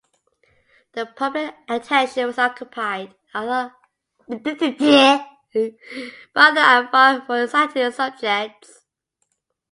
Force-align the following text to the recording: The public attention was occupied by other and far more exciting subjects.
The 0.93 1.05
public 1.05 1.53
attention 1.69 2.25
was 2.25 2.39
occupied 2.39 3.13
by 3.31 3.39
other 3.39 3.75
and 4.27 5.23
far 6.91 7.23
more 7.29 7.43
exciting 7.43 7.91
subjects. 7.91 8.83